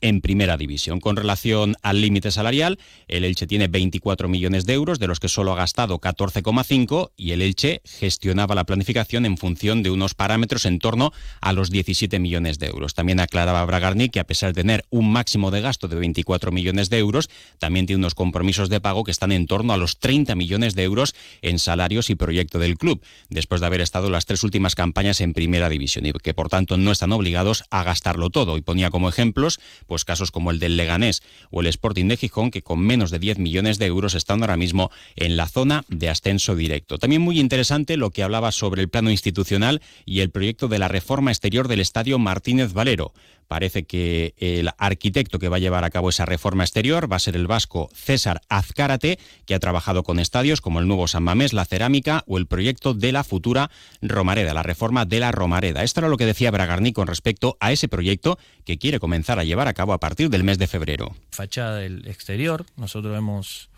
en 0.00 0.20
primera 0.20 0.56
división. 0.56 1.00
Con 1.00 1.16
relación 1.16 1.76
al 1.82 2.00
límite 2.00 2.30
salarial, 2.30 2.78
el 3.08 3.24
Elche 3.24 3.46
tiene 3.46 3.68
24 3.68 4.28
millones 4.28 4.66
de 4.66 4.74
euros, 4.74 4.98
de 4.98 5.06
los 5.06 5.20
que 5.20 5.28
solo 5.28 5.52
ha 5.52 5.56
gastado 5.56 6.00
14,5 6.00 7.10
y 7.16 7.32
el 7.32 7.42
Elche 7.42 7.82
gestionaba 7.84 8.54
la 8.54 8.64
planificación 8.64 9.26
en 9.26 9.36
función 9.36 9.82
de 9.82 9.90
unos 9.90 10.14
parámetros 10.14 10.64
en 10.66 10.78
torno 10.78 11.12
a 11.40 11.52
los 11.52 11.70
17 11.70 12.18
millones 12.18 12.58
de 12.58 12.66
euros. 12.66 12.94
También 12.94 13.20
aclaraba 13.20 13.64
Bragarni 13.64 14.08
que 14.08 14.20
a 14.20 14.24
pesar 14.24 14.52
de 14.52 14.62
tener 14.62 14.84
un 14.90 15.10
máximo 15.10 15.50
de 15.50 15.60
gasto 15.60 15.88
de 15.88 15.96
24 15.96 16.52
millones 16.52 16.90
de 16.90 16.98
euros, 16.98 17.28
también 17.58 17.86
tiene 17.86 17.98
unos 17.98 18.14
compromisos 18.14 18.68
de 18.68 18.80
pago 18.80 19.04
que 19.04 19.10
están 19.10 19.32
en 19.32 19.46
torno 19.46 19.72
a 19.72 19.76
los 19.76 19.98
30 19.98 20.34
millones 20.34 20.74
de 20.74 20.84
euros 20.84 21.14
en 21.42 21.58
salarios 21.58 22.10
y 22.10 22.14
proyecto 22.14 22.58
del 22.58 22.78
club, 22.78 23.02
después 23.28 23.60
de 23.60 23.66
haber 23.66 23.80
estado 23.80 24.10
las 24.10 24.26
tres 24.26 24.42
últimas 24.42 24.74
campañas 24.74 25.20
en 25.20 25.32
primera 25.32 25.68
división 25.68 26.06
y 26.06 26.12
que 26.12 26.34
por 26.34 26.48
tanto 26.48 26.76
no 26.76 26.92
están 26.92 27.12
obligados 27.12 27.64
a 27.70 27.82
gastarlo 27.82 28.30
todo. 28.30 28.56
Y 28.56 28.62
ponía 28.62 28.90
como 28.90 29.08
ejemplos 29.08 29.60
pues 29.86 30.04
casos 30.04 30.30
como 30.30 30.50
el 30.50 30.58
del 30.58 30.76
Leganés 30.76 31.22
o 31.50 31.60
el 31.60 31.66
Sporting 31.66 32.06
de 32.06 32.16
Gijón, 32.16 32.50
que 32.50 32.62
con 32.62 32.80
menos 32.80 33.10
de 33.10 33.18
10 33.18 33.38
millones 33.38 33.78
de 33.78 33.86
euros 33.86 34.14
están 34.14 34.42
ahora 34.42 34.56
mismo 34.56 34.90
en 35.14 35.36
la 35.36 35.48
zona 35.48 35.84
de 35.88 36.08
ascenso 36.08 36.54
directo. 36.56 36.98
También 36.98 37.22
muy 37.22 37.40
interesante 37.40 37.96
lo 37.96 38.10
que 38.10 38.22
hablaba 38.22 38.52
sobre 38.52 38.82
el 38.82 38.88
plano 38.88 39.10
institucional 39.10 39.80
y 40.04 40.20
el 40.20 40.30
proyecto 40.30 40.68
de 40.68 40.78
la 40.78 40.88
reforma 40.88 41.30
exterior 41.30 41.68
del 41.68 41.80
Estadio 41.80 42.18
Martínez 42.18 42.72
Valero. 42.72 43.12
Parece 43.48 43.84
que 43.84 44.34
el 44.38 44.70
arquitecto 44.78 45.38
que 45.38 45.48
va 45.48 45.56
a 45.56 45.60
llevar 45.60 45.84
a 45.84 45.90
cabo 45.90 46.08
esa 46.08 46.26
reforma 46.26 46.64
exterior 46.64 47.10
va 47.10 47.16
a 47.16 47.20
ser 47.20 47.36
el 47.36 47.46
vasco 47.46 47.88
César 47.94 48.40
Azcárate, 48.48 49.18
que 49.44 49.54
ha 49.54 49.60
trabajado 49.60 50.02
con 50.02 50.18
estadios 50.18 50.60
como 50.60 50.80
el 50.80 50.88
nuevo 50.88 51.06
San 51.06 51.22
Mamés, 51.22 51.52
la 51.52 51.64
cerámica 51.64 52.24
o 52.26 52.38
el 52.38 52.46
proyecto 52.46 52.94
de 52.94 53.12
la 53.12 53.24
futura 53.24 53.70
Romareda, 54.02 54.54
la 54.54 54.62
reforma 54.62 55.04
de 55.04 55.20
la 55.20 55.32
Romareda. 55.32 55.82
Esto 55.82 56.00
era 56.00 56.08
lo 56.08 56.16
que 56.16 56.26
decía 56.26 56.50
Bragarni 56.50 56.92
con 56.92 57.06
respecto 57.06 57.56
a 57.60 57.72
ese 57.72 57.88
proyecto 57.88 58.38
que 58.64 58.78
quiere 58.78 59.00
comenzar 59.00 59.38
a 59.38 59.44
llevar 59.44 59.68
a 59.68 59.74
cabo 59.74 59.92
a 59.92 60.00
partir 60.00 60.30
del 60.30 60.44
mes 60.44 60.58
de 60.58 60.66
febrero. 60.66 61.14
Fachada 61.30 61.76
del 61.76 62.06
exterior, 62.08 62.66
nosotros 62.76 63.16
hemos 63.16 63.68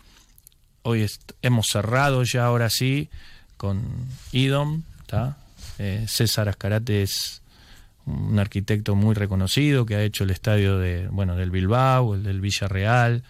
hoy 0.81 1.05
hemos 1.41 1.67
cerrado 1.67 2.23
ya 2.23 2.45
ahora 2.45 2.69
sí 2.69 3.09
con 3.57 3.83
IDOM, 4.31 4.83
eh, 5.79 6.05
César 6.07 6.49
Azcárate 6.49 7.03
es 7.03 7.41
un 8.09 8.39
arquitecto 8.39 8.95
muy 8.95 9.15
reconocido 9.15 9.85
que 9.85 9.95
ha 9.95 10.03
hecho 10.03 10.23
el 10.23 10.31
estadio 10.31 10.77
de, 10.77 11.07
bueno, 11.09 11.35
del 11.35 11.51
Bilbao, 11.51 12.15
el 12.15 12.23
del 12.23 12.41
Villarreal, 12.41 13.23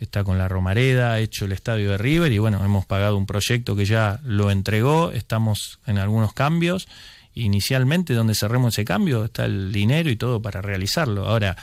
está 0.00 0.24
con 0.24 0.38
la 0.38 0.48
Romareda, 0.48 1.12
ha 1.12 1.20
hecho 1.20 1.44
el 1.44 1.52
estadio 1.52 1.90
de 1.92 1.98
River 1.98 2.32
y 2.32 2.38
bueno, 2.38 2.64
hemos 2.64 2.86
pagado 2.86 3.16
un 3.16 3.26
proyecto 3.26 3.76
que 3.76 3.84
ya 3.84 4.20
lo 4.24 4.50
entregó, 4.50 5.12
estamos 5.12 5.78
en 5.86 5.98
algunos 5.98 6.32
cambios. 6.32 6.88
Inicialmente, 7.34 8.12
donde 8.12 8.34
cerremos 8.34 8.74
ese 8.74 8.84
cambio, 8.84 9.24
está 9.24 9.46
el 9.46 9.72
dinero 9.72 10.10
y 10.10 10.16
todo 10.16 10.42
para 10.42 10.60
realizarlo. 10.60 11.26
Ahora, 11.26 11.56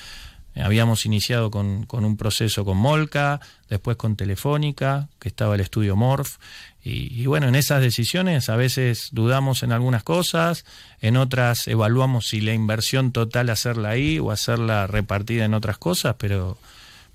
habíamos 0.62 1.06
iniciado 1.06 1.52
con, 1.52 1.86
con 1.86 2.06
un 2.06 2.18
proceso 2.18 2.66
con 2.66 2.78
Molca, 2.78 3.40
después 3.70 3.98
con 3.98 4.16
Telefónica, 4.16 5.10
que 5.20 5.30
estaba 5.30 5.56
el 5.56 5.62
estudio 5.62 5.96
Morph, 5.96 6.38
y, 6.82 7.26
bueno, 7.26 7.48
en 7.48 7.56
esas 7.56 7.82
decisiones 7.82 8.48
a 8.48 8.56
veces 8.56 9.10
dudamos 9.12 9.64
en 9.64 9.74
algunas 9.74 10.02
cosas, 10.02 10.64
en 11.02 11.18
otras 11.18 11.68
evaluamos 11.68 12.30
si 12.30 12.40
la 12.40 12.54
inversión 12.54 13.12
total 13.12 13.50
hacerla 13.50 13.90
ahí 13.90 14.18
o 14.18 14.32
hacerla 14.32 14.88
repartida 14.88 15.44
en 15.44 15.54
otras 15.54 15.78
cosas, 15.78 16.16
pero, 16.18 16.58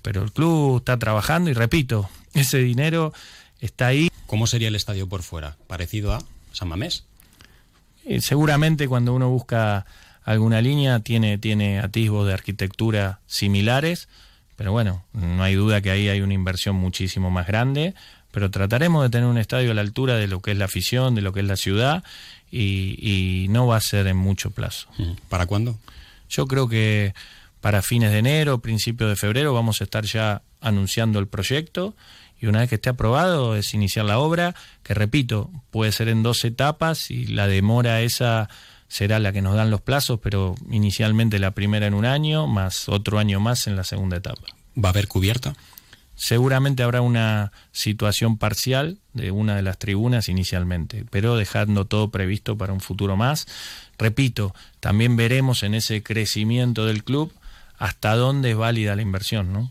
pero 0.03 0.21
el 0.21 0.31
club 0.31 0.77
está 0.77 0.99
trabajando 0.99 1.49
y 1.49 1.53
repito, 1.53 2.09
ese 2.33 2.59
dinero 2.59 3.11
está 3.59 3.87
ahí. 3.87 4.11
¿Cómo 4.27 4.45
sería 4.45 4.67
el 4.67 4.75
estadio 4.75 5.09
por 5.09 5.23
fuera? 5.23 5.57
¿Parecido 5.67 6.13
a 6.13 6.19
San 6.51 6.67
Mamés? 6.67 7.03
seguramente 8.19 8.87
cuando 8.87 9.15
uno 9.15 9.29
busca 9.29 9.87
alguna 10.25 10.59
línea 10.61 10.99
tiene, 10.99 11.37
tiene 11.37 11.79
atisbos 11.79 12.27
de 12.27 12.33
arquitectura 12.33 13.19
similares, 13.27 14.09
pero 14.55 14.71
bueno, 14.71 15.05
no 15.13 15.43
hay 15.43 15.55
duda 15.55 15.81
que 15.81 15.91
ahí 15.91 16.09
hay 16.09 16.21
una 16.21 16.33
inversión 16.33 16.75
muchísimo 16.75 17.29
más 17.29 17.47
grande, 17.47 17.93
pero 18.31 18.51
trataremos 18.51 19.03
de 19.03 19.09
tener 19.09 19.27
un 19.27 19.37
estadio 19.37 19.71
a 19.71 19.73
la 19.75 19.81
altura 19.81 20.15
de 20.15 20.27
lo 20.27 20.41
que 20.41 20.51
es 20.51 20.57
la 20.57 20.65
afición, 20.65 21.15
de 21.15 21.21
lo 21.21 21.31
que 21.31 21.41
es 21.41 21.45
la 21.45 21.55
ciudad, 21.55 22.03
y, 22.51 23.47
no 23.49 23.67
va 23.67 23.77
a 23.77 23.81
ser 23.81 24.07
en 24.07 24.17
mucho 24.17 24.51
plazo. 24.51 24.87
¿Para 25.29 25.45
cuándo? 25.45 25.77
Yo 26.29 26.47
creo 26.47 26.67
que 26.67 27.13
para 27.61 27.81
fines 27.81 28.11
de 28.11 28.19
enero, 28.19 28.59
principios 28.59 29.09
de 29.09 29.15
febrero, 29.15 29.53
vamos 29.53 29.81
a 29.81 29.83
estar 29.83 30.05
ya 30.05 30.41
anunciando 30.61 31.19
el 31.19 31.27
proyecto 31.27 31.95
y 32.39 32.47
una 32.47 32.59
vez 32.59 32.69
que 32.69 32.75
esté 32.75 32.89
aprobado 32.89 33.55
es 33.55 33.73
iniciar 33.73 34.05
la 34.05 34.19
obra, 34.19 34.55
que 34.83 34.93
repito, 34.93 35.49
puede 35.71 35.91
ser 35.91 36.09
en 36.09 36.23
dos 36.23 36.43
etapas 36.43 37.11
y 37.11 37.27
la 37.27 37.47
demora 37.47 38.01
esa 38.01 38.49
será 38.87 39.19
la 39.19 39.31
que 39.31 39.41
nos 39.41 39.55
dan 39.55 39.71
los 39.71 39.81
plazos, 39.81 40.19
pero 40.21 40.55
inicialmente 40.69 41.39
la 41.39 41.51
primera 41.51 41.87
en 41.87 41.93
un 41.93 42.05
año, 42.05 42.47
más 42.47 42.89
otro 42.89 43.19
año 43.19 43.39
más 43.39 43.67
en 43.67 43.75
la 43.75 43.83
segunda 43.83 44.17
etapa. 44.17 44.47
¿Va 44.77 44.89
a 44.89 44.91
haber 44.91 45.07
cubierta? 45.07 45.55
seguramente 46.15 46.81
habrá 46.81 47.01
una 47.01 47.51
situación 47.71 48.37
parcial 48.37 48.97
de 49.13 49.31
una 49.31 49.55
de 49.55 49.61
las 49.61 49.77
tribunas 49.77 50.29
inicialmente, 50.29 51.05
pero 51.09 51.35
dejando 51.35 51.85
todo 51.85 52.09
previsto 52.09 52.57
para 52.57 52.73
un 52.73 52.79
futuro 52.79 53.17
más. 53.17 53.47
Repito, 53.97 54.55
también 54.79 55.15
veremos 55.15 55.63
en 55.63 55.75
ese 55.75 56.01
crecimiento 56.01 56.85
del 56.85 57.03
club 57.03 57.31
hasta 57.77 58.15
dónde 58.15 58.51
es 58.51 58.57
válida 58.57 58.95
la 58.95 59.01
inversión, 59.01 59.51
¿no? 59.51 59.69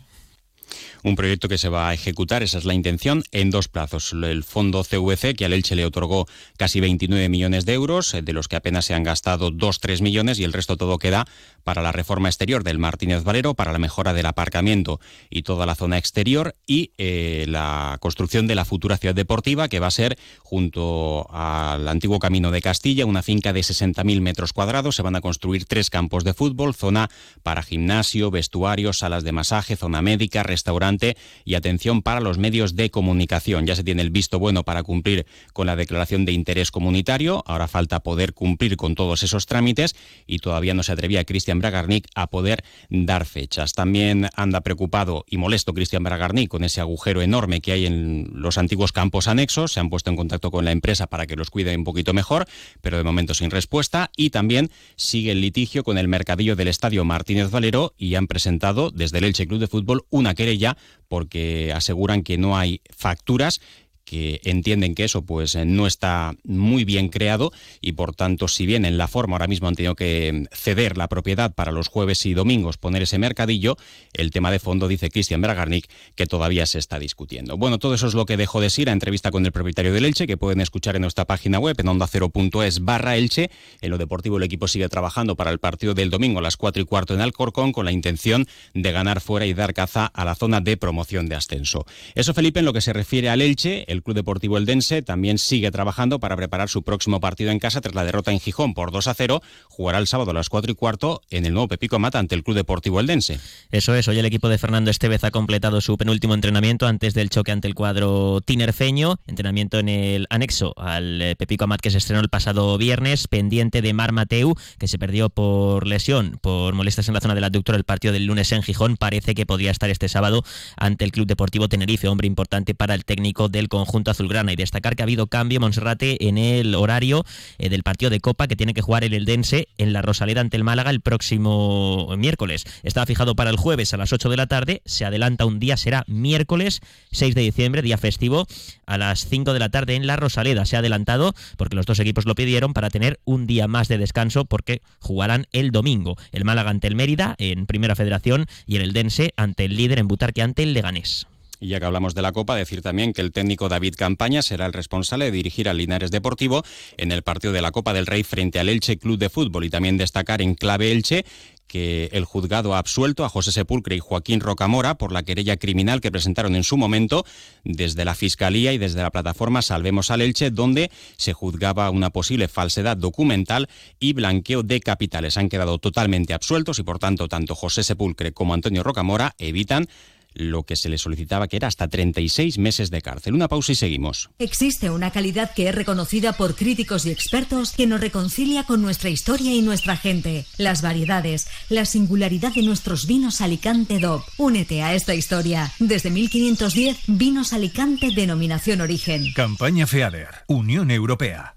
Un 1.03 1.15
proyecto 1.15 1.47
que 1.47 1.57
se 1.57 1.69
va 1.69 1.89
a 1.89 1.93
ejecutar, 1.93 2.43
esa 2.43 2.57
es 2.57 2.65
la 2.65 2.73
intención, 2.73 3.23
en 3.31 3.49
dos 3.49 3.67
plazos. 3.67 4.13
El 4.13 4.43
fondo 4.43 4.83
CVC, 4.83 5.35
que 5.35 5.45
al 5.45 5.53
Elche 5.53 5.75
le 5.75 5.85
otorgó 5.85 6.27
casi 6.57 6.79
29 6.79 7.29
millones 7.29 7.65
de 7.65 7.73
euros, 7.73 8.15
de 8.21 8.33
los 8.33 8.47
que 8.47 8.55
apenas 8.55 8.85
se 8.85 8.93
han 8.93 9.03
gastado 9.03 9.51
2-3 9.51 10.01
millones 10.01 10.39
y 10.39 10.43
el 10.43 10.53
resto 10.53 10.77
todo 10.77 10.97
queda 10.97 11.27
para 11.65 11.81
la 11.81 11.91
reforma 11.91 12.29
exterior 12.29 12.63
del 12.63 12.77
Martínez 12.77 13.23
Valero, 13.23 13.55
para 13.55 13.73
la 13.73 13.79
mejora 13.79 14.13
del 14.13 14.27
aparcamiento 14.27 15.01
y 15.31 15.41
toda 15.41 15.65
la 15.65 15.73
zona 15.73 15.97
exterior 15.97 16.55
y 16.67 16.91
eh, 16.97 17.45
la 17.49 17.97
construcción 17.99 18.45
de 18.45 18.53
la 18.53 18.65
futura 18.65 18.97
ciudad 18.97 19.15
deportiva 19.15 19.67
que 19.67 19.79
va 19.79 19.87
a 19.87 19.91
ser 19.91 20.17
junto 20.43 21.27
al 21.31 21.87
antiguo 21.87 22.19
Camino 22.19 22.51
de 22.51 22.61
Castilla, 22.61 23.07
una 23.07 23.23
finca 23.23 23.51
de 23.51 23.61
60.000 23.61 24.21
metros 24.21 24.53
cuadrados. 24.53 24.95
Se 24.95 25.01
van 25.01 25.15
a 25.15 25.21
construir 25.21 25.65
tres 25.65 25.89
campos 25.89 26.23
de 26.23 26.35
fútbol, 26.35 26.75
zona 26.75 27.09
para 27.41 27.63
gimnasio, 27.63 28.29
vestuario, 28.29 28.93
salas 28.93 29.23
de 29.23 29.31
masaje, 29.31 29.75
zona 29.75 30.03
médica, 30.03 30.43
restaurante 30.43 31.17
y 31.45 31.55
atención 31.55 32.03
para 32.03 32.19
los 32.19 32.37
medios 32.37 32.75
de 32.75 32.91
comunicación. 32.91 33.65
Ya 33.65 33.75
se 33.75 33.83
tiene 33.83 34.03
el 34.03 34.11
visto 34.11 34.37
bueno 34.37 34.63
para 34.63 34.83
cumplir 34.83 35.25
con 35.51 35.65
la 35.65 35.75
declaración 35.75 36.25
de 36.25 36.31
interés 36.31 36.69
comunitario. 36.69 37.43
Ahora 37.47 37.67
falta 37.67 38.01
poder 38.01 38.33
cumplir 38.33 38.77
con 38.77 38.93
todos 38.93 39.23
esos 39.23 39.47
trámites 39.47 39.95
y 40.27 40.37
todavía 40.37 40.75
no 40.75 40.83
se 40.83 40.91
atrevía 40.91 41.25
Cristian 41.25 41.54
Bragarnik 41.59 42.07
a 42.15 42.27
poder 42.27 42.63
dar 42.89 43.25
fechas. 43.25 43.73
También 43.73 44.27
anda 44.35 44.61
preocupado 44.61 45.25
y 45.29 45.37
molesto 45.37 45.73
Cristian 45.73 46.03
Bragarnik 46.03 46.49
con 46.49 46.63
ese 46.63 46.81
agujero 46.81 47.21
enorme 47.21 47.61
que 47.61 47.71
hay 47.71 47.85
en 47.85 48.29
los 48.33 48.57
antiguos 48.57 48.91
campos 48.91 49.27
anexos. 49.27 49.73
Se 49.73 49.79
han 49.79 49.89
puesto 49.89 50.09
en 50.09 50.15
contacto 50.15 50.51
con 50.51 50.65
la 50.65 50.71
empresa 50.71 51.07
para 51.07 51.27
que 51.27 51.35
los 51.35 51.49
cuide 51.49 51.75
un 51.75 51.83
poquito 51.83 52.13
mejor, 52.13 52.45
pero 52.81 52.97
de 52.97 53.03
momento 53.03 53.33
sin 53.33 53.51
respuesta. 53.51 54.11
Y 54.15 54.29
también 54.29 54.71
sigue 54.95 55.31
el 55.31 55.41
litigio 55.41 55.83
con 55.83 55.97
el 55.97 56.07
mercadillo 56.07 56.55
del 56.55 56.67
estadio 56.67 57.05
Martínez 57.05 57.49
Valero 57.51 57.93
y 57.97 58.15
han 58.15 58.27
presentado 58.27 58.91
desde 58.91 59.17
el 59.19 59.25
Elche 59.25 59.47
Club 59.47 59.59
de 59.59 59.67
Fútbol 59.67 60.05
una 60.09 60.35
querella 60.35 60.77
porque 61.07 61.71
aseguran 61.73 62.23
que 62.23 62.37
no 62.37 62.57
hay 62.57 62.81
facturas 62.89 63.61
que 64.05 64.41
entienden 64.43 64.95
que 64.95 65.05
eso 65.05 65.23
pues 65.23 65.55
eh, 65.55 65.65
no 65.65 65.87
está 65.87 66.35
muy 66.43 66.85
bien 66.85 67.09
creado 67.09 67.51
y 67.81 67.93
por 67.93 68.15
tanto 68.15 68.47
si 68.47 68.65
bien 68.65 68.85
en 68.85 68.97
la 68.97 69.07
forma 69.07 69.35
ahora 69.35 69.47
mismo 69.47 69.67
han 69.67 69.75
tenido 69.75 69.95
que 69.95 70.45
ceder 70.51 70.97
la 70.97 71.07
propiedad 71.07 71.53
para 71.53 71.71
los 71.71 71.87
jueves 71.87 72.25
y 72.25 72.33
domingos 72.33 72.77
poner 72.77 73.01
ese 73.01 73.17
mercadillo, 73.17 73.77
el 74.13 74.31
tema 74.31 74.51
de 74.51 74.59
fondo 74.59 74.87
dice 74.87 75.09
Cristian 75.09 75.41
Bragarnik 75.41 75.89
que 76.15 76.25
todavía 76.25 76.65
se 76.65 76.79
está 76.79 76.99
discutiendo. 76.99 77.57
Bueno, 77.57 77.79
todo 77.79 77.95
eso 77.95 78.07
es 78.07 78.13
lo 78.13 78.25
que 78.25 78.37
dejó 78.37 78.59
de 78.59 78.65
decir 78.65 78.89
a 78.89 78.93
entrevista 78.93 79.29
con 79.29 79.45
el 79.45 79.51
propietario 79.51 79.93
del 79.93 80.05
Elche 80.05 80.25
que 80.25 80.37
pueden 80.37 80.59
escuchar 80.59 80.95
en 80.95 81.03
nuestra 81.03 81.25
página 81.25 81.59
web 81.59 81.75
en 81.79 81.85
onda0.es 81.85 82.83
barra 82.83 83.15
Elche. 83.15 83.51
En 83.79 83.91
lo 83.91 83.99
deportivo 83.99 84.37
el 84.37 84.43
equipo 84.43 84.67
sigue 84.67 84.89
trabajando 84.89 85.35
para 85.35 85.51
el 85.51 85.59
partido 85.59 85.93
del 85.93 86.09
domingo 86.09 86.39
a 86.39 86.41
las 86.41 86.57
4 86.57 86.81
y 86.81 86.85
cuarto 86.85 87.13
en 87.13 87.21
Alcorcón 87.21 87.71
con 87.71 87.85
la 87.85 87.91
intención 87.91 88.47
de 88.73 88.91
ganar 88.91 89.21
fuera 89.21 89.45
y 89.45 89.53
dar 89.53 89.73
caza 89.75 90.07
a 90.07 90.25
la 90.25 90.33
zona 90.33 90.61
de 90.61 90.77
promoción 90.77 91.27
de 91.27 91.35
ascenso. 91.35 91.85
Eso 92.15 92.33
Felipe 92.33 92.59
en 92.59 92.65
lo 92.65 92.73
que 92.73 92.81
se 92.81 92.91
refiere 92.91 93.29
al 93.29 93.41
Elche, 93.41 93.85
el 93.87 93.94
Club 94.03 94.15
Deportivo 94.15 94.57
Eldense 94.57 95.01
también 95.01 95.37
sigue 95.37 95.71
trabajando 95.71 96.19
para 96.19 96.35
preparar 96.35 96.69
su 96.69 96.83
próximo 96.83 97.19
partido 97.19 97.51
en 97.51 97.59
casa 97.59 97.81
tras 97.81 97.95
la 97.95 98.03
derrota 98.03 98.31
en 98.31 98.39
Gijón 98.39 98.73
por 98.73 98.91
2 98.91 99.07
a 99.07 99.13
0. 99.13 99.41
Jugará 99.69 99.99
el 99.99 100.07
sábado 100.07 100.31
a 100.31 100.33
las 100.33 100.49
4 100.49 100.71
y 100.71 100.75
cuarto 100.75 101.21
en 101.29 101.45
el 101.45 101.53
nuevo 101.53 101.67
Pepico 101.67 101.99
Mata 101.99 102.19
ante 102.19 102.35
el 102.35 102.43
Club 102.43 102.55
Deportivo 102.55 102.99
Eldense. 102.99 103.39
Eso 103.71 103.95
es, 103.95 104.07
hoy 104.07 104.19
el 104.19 104.25
equipo 104.25 104.49
de 104.49 104.57
Fernando 104.57 104.91
Estevez 104.91 105.23
ha 105.23 105.31
completado 105.31 105.81
su 105.81 105.97
penúltimo 105.97 106.33
entrenamiento 106.33 106.87
antes 106.87 107.13
del 107.13 107.29
choque 107.29 107.51
ante 107.51 107.67
el 107.67 107.75
cuadro 107.75 108.41
tinerfeño, 108.41 109.17
entrenamiento 109.27 109.79
en 109.79 109.89
el 109.89 110.27
anexo 110.29 110.73
al 110.77 111.21
eh, 111.21 111.35
Pepico 111.35 111.63
Amat 111.63 111.81
que 111.81 111.91
se 111.91 111.97
estrenó 111.97 112.21
el 112.21 112.29
pasado 112.29 112.77
viernes, 112.77 113.27
pendiente 113.27 113.81
de 113.81 113.93
Mar 113.93 114.11
Mateu, 114.11 114.55
que 114.77 114.87
se 114.87 114.99
perdió 114.99 115.29
por 115.29 115.87
lesión, 115.87 116.37
por 116.41 116.73
molestias 116.73 117.07
en 117.07 117.13
la 117.13 117.21
zona 117.21 117.35
del 117.35 117.43
aductor 117.43 117.75
el 117.75 117.83
partido 117.83 118.13
del 118.13 118.25
lunes 118.25 118.51
en 118.51 118.63
Gijón, 118.63 118.97
parece 118.97 119.35
que 119.35 119.45
podría 119.45 119.71
estar 119.71 119.89
este 119.89 120.09
sábado 120.09 120.43
ante 120.77 121.05
el 121.05 121.11
Club 121.11 121.27
Deportivo 121.27 121.69
Tenerife, 121.69 122.07
hombre 122.07 122.27
importante 122.27 122.75
para 122.75 122.93
el 122.93 123.05
técnico 123.05 123.49
del 123.49 123.69
conjunto 123.69 123.84
azul 124.07 124.29
y 124.49 124.55
destacar 124.55 124.95
que 124.95 125.03
ha 125.03 125.05
habido 125.05 125.27
cambio 125.27 125.59
Monserrate 125.59 126.27
en 126.27 126.37
el 126.37 126.75
horario 126.75 127.25
eh, 127.57 127.69
del 127.69 127.83
partido 127.83 128.09
de 128.09 128.19
Copa 128.19 128.47
que 128.47 128.55
tiene 128.55 128.73
que 128.73 128.81
jugar 128.81 129.03
el 129.03 129.13
Eldense 129.13 129.67
en 129.77 129.93
la 129.93 130.01
Rosaleda 130.01 130.41
ante 130.41 130.57
el 130.57 130.63
Málaga 130.63 130.89
el 130.89 131.01
próximo 131.01 132.13
miércoles. 132.17 132.65
Estaba 132.83 133.05
fijado 133.05 133.35
para 133.35 133.49
el 133.49 133.57
jueves 133.57 133.93
a 133.93 133.97
las 133.97 134.11
8 134.11 134.29
de 134.29 134.37
la 134.37 134.47
tarde, 134.47 134.81
se 134.85 135.05
adelanta 135.05 135.45
un 135.45 135.59
día, 135.59 135.77
será 135.77 136.03
miércoles 136.07 136.81
6 137.11 137.35
de 137.35 137.41
diciembre, 137.41 137.81
día 137.81 137.97
festivo, 137.97 138.47
a 138.85 138.97
las 138.97 139.27
5 139.27 139.53
de 139.53 139.59
la 139.59 139.69
tarde 139.69 139.95
en 139.95 140.07
la 140.07 140.15
Rosaleda. 140.15 140.65
Se 140.65 140.75
ha 140.75 140.79
adelantado 140.79 141.33
porque 141.57 141.75
los 141.75 141.85
dos 141.85 141.99
equipos 141.99 142.25
lo 142.25 142.35
pidieron 142.35 142.73
para 142.73 142.89
tener 142.89 143.19
un 143.25 143.47
día 143.47 143.67
más 143.67 143.87
de 143.87 143.97
descanso 143.97 144.45
porque 144.45 144.81
jugarán 144.99 145.47
el 145.51 145.71
domingo. 145.71 146.17
El 146.31 146.45
Málaga 146.45 146.69
ante 146.69 146.87
el 146.87 146.95
Mérida 146.95 147.35
en 147.37 147.65
Primera 147.65 147.95
Federación 147.95 148.45
y 148.65 148.75
el 148.75 148.83
Eldense 148.83 149.33
ante 149.37 149.65
el 149.65 149.77
líder 149.77 149.99
en 149.99 150.07
Butarque 150.07 150.41
ante 150.41 150.63
el 150.63 150.73
Leganés. 150.73 151.27
Y 151.65 151.69
ya 151.69 151.79
que 151.79 151.87
hablamos 151.87 152.13
de 152.13 152.21
la 152.21 152.31
Copa, 152.31 152.55
decir 152.55 152.83
también 152.83 153.11
que 153.11 153.21
el 153.21 153.31
técnico 153.31 153.69
David 153.69 153.95
Campaña 153.97 154.43
será 154.43 154.67
el 154.67 154.73
responsable 154.73 155.25
de 155.25 155.31
dirigir 155.31 155.67
al 155.67 155.77
Linares 155.77 156.11
Deportivo 156.11 156.63
en 156.95 157.11
el 157.11 157.23
partido 157.23 157.53
de 157.53 157.63
la 157.63 157.71
Copa 157.71 157.91
del 157.91 158.05
Rey 158.05 158.21
frente 158.21 158.59
al 158.59 158.69
Elche 158.69 158.99
Club 158.99 159.17
de 159.17 159.29
Fútbol 159.29 159.65
y 159.65 159.71
también 159.71 159.97
destacar 159.97 160.43
en 160.43 160.53
clave 160.53 160.91
Elche 160.91 161.25
que 161.67 162.09
el 162.13 162.25
juzgado 162.25 162.75
ha 162.75 162.77
absuelto 162.77 163.25
a 163.25 163.29
José 163.29 163.51
Sepulcre 163.51 163.95
y 163.95 163.99
Joaquín 163.99 164.39
Rocamora 164.39 164.99
por 164.99 165.11
la 165.11 165.23
querella 165.23 165.57
criminal 165.57 166.01
que 166.01 166.11
presentaron 166.11 166.55
en 166.55 166.63
su 166.63 166.77
momento 166.77 167.25
desde 167.63 168.05
la 168.05 168.13
Fiscalía 168.13 168.71
y 168.71 168.77
desde 168.77 169.01
la 169.01 169.09
plataforma 169.09 169.63
Salvemos 169.63 170.11
al 170.11 170.21
Elche, 170.21 170.51
donde 170.51 170.91
se 171.17 171.33
juzgaba 171.33 171.89
una 171.89 172.11
posible 172.11 172.47
falsedad 172.47 172.95
documental 172.95 173.67
y 173.99 174.13
blanqueo 174.13 174.61
de 174.61 174.79
capitales. 174.79 175.37
Han 175.37 175.49
quedado 175.49 175.79
totalmente 175.79 176.35
absueltos 176.35 176.77
y, 176.77 176.83
por 176.83 176.99
tanto, 176.99 177.27
tanto 177.27 177.55
José 177.55 177.83
Sepulcre 177.83 178.31
como 178.31 178.53
Antonio 178.53 178.83
Rocamora 178.83 179.33
evitan 179.39 179.87
lo 180.35 180.63
que 180.63 180.75
se 180.75 180.89
le 180.89 180.97
solicitaba 180.97 181.47
que 181.47 181.57
era 181.57 181.67
hasta 181.67 181.87
36 181.87 182.57
meses 182.57 182.91
de 182.91 183.01
cárcel. 183.01 183.33
Una 183.33 183.47
pausa 183.47 183.71
y 183.71 183.75
seguimos. 183.75 184.29
Existe 184.37 184.89
una 184.89 185.11
calidad 185.11 185.53
que 185.53 185.69
es 185.69 185.75
reconocida 185.75 186.33
por 186.33 186.55
críticos 186.55 187.05
y 187.05 187.11
expertos 187.11 187.71
que 187.71 187.87
nos 187.87 188.01
reconcilia 188.01 188.63
con 188.63 188.81
nuestra 188.81 189.09
historia 189.09 189.53
y 189.53 189.61
nuestra 189.61 189.97
gente. 189.97 190.45
Las 190.57 190.81
variedades, 190.81 191.47
la 191.69 191.85
singularidad 191.85 192.53
de 192.53 192.63
nuestros 192.63 193.07
vinos 193.07 193.41
Alicante 193.41 193.99
DOP. 193.99 194.23
Únete 194.37 194.83
a 194.83 194.93
esta 194.93 195.15
historia. 195.15 195.71
Desde 195.79 196.09
1510, 196.09 196.97
Vinos 197.07 197.53
Alicante 197.53 198.11
denominación 198.15 198.81
origen. 198.81 199.31
Campaña 199.33 199.87
FEADER, 199.87 200.45
Unión 200.47 200.91
Europea. 200.91 201.54